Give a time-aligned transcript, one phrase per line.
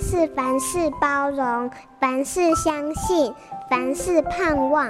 [0.00, 3.32] 是凡事包容，凡事相信，
[3.70, 4.86] 凡事盼望。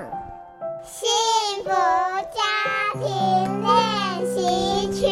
[0.84, 1.08] 幸
[1.64, 2.42] 福家
[2.94, 3.04] 庭
[3.62, 5.06] 练习曲。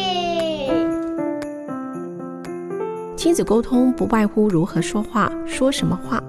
[3.15, 6.21] 亲子沟通不外乎如何说话，说什么话，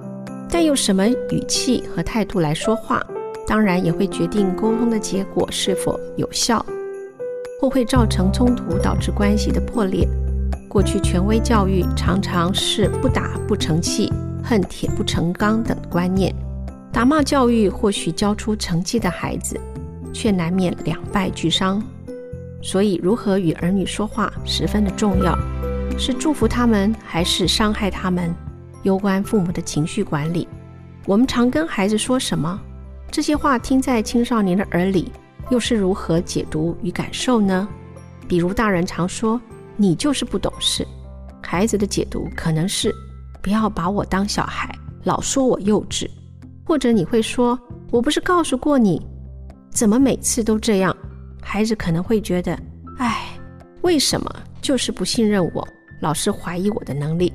[0.49, 3.01] 但用什么语气和态度来说话，
[3.45, 6.65] 当然也会决定沟通的结果是否有效，
[7.61, 10.07] 或会造成冲突，导致关系的破裂。
[10.67, 14.11] 过去权威教育常常是不打不成器、
[14.43, 16.33] 恨铁不成钢等观念，
[16.91, 19.59] 打骂教育或许教出成绩的孩子，
[20.13, 21.81] 却难免两败俱伤。
[22.61, 25.37] 所以，如何与儿女说话十分的重要，
[25.97, 28.33] 是祝福他们还是伤害他们，
[28.83, 30.47] 攸关父母的情绪管理。
[31.05, 32.59] 我们常跟孩子说什么？
[33.09, 35.13] 这些话听在青少年的耳里，
[35.49, 37.65] 又是如何解读与感受呢？
[38.27, 39.39] 比如大人常说。
[39.77, 40.85] 你就是不懂事，
[41.41, 42.93] 孩子的解读可能是
[43.41, 44.69] 不要把我当小孩，
[45.03, 46.09] 老说我幼稚，
[46.65, 47.57] 或者你会说
[47.91, 49.01] 我不是告诉过你，
[49.69, 50.95] 怎么每次都这样？
[51.41, 52.59] 孩子可能会觉得，
[52.97, 53.39] 哎，
[53.83, 54.29] 为什么
[54.61, 55.65] 就是不信任我，
[56.01, 57.31] 老是怀疑我的能力？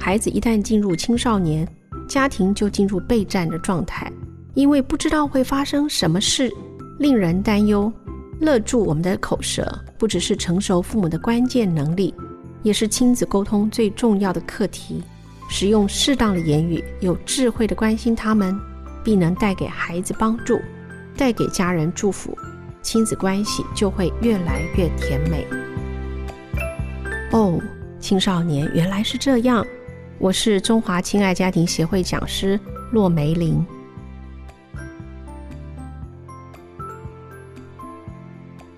[0.00, 1.68] 孩子一旦进入青少年，
[2.08, 4.10] 家庭就进入备战的状态，
[4.54, 6.52] 因为不知道会发生什么事，
[6.98, 7.92] 令人担忧。
[8.40, 9.66] 勒住我们的口舌，
[9.98, 12.14] 不只是成熟父母的关键能力，
[12.62, 15.02] 也是亲子沟通最重要的课题。
[15.50, 18.54] 使用适当的言语，有智慧的关心他们，
[19.02, 20.60] 必能带给孩子帮助，
[21.16, 22.36] 带给家人祝福，
[22.82, 25.46] 亲子关系就会越来越甜美。
[27.32, 27.58] 哦，
[27.98, 29.66] 青少年原来是这样。
[30.18, 32.60] 我是中华亲爱家庭协会讲师
[32.92, 33.64] 骆梅玲。